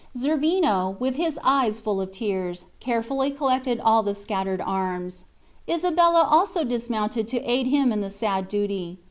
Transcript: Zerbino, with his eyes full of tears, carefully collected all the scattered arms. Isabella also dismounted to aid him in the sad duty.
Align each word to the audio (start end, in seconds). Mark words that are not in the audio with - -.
Zerbino, 0.17 0.97
with 0.99 1.13
his 1.13 1.37
eyes 1.43 1.79
full 1.79 2.01
of 2.01 2.11
tears, 2.11 2.65
carefully 2.79 3.29
collected 3.29 3.79
all 3.79 4.01
the 4.01 4.15
scattered 4.15 4.59
arms. 4.59 5.25
Isabella 5.69 6.27
also 6.27 6.63
dismounted 6.63 7.27
to 7.27 7.39
aid 7.43 7.67
him 7.67 7.91
in 7.91 8.01
the 8.01 8.09
sad 8.09 8.47
duty. 8.47 8.97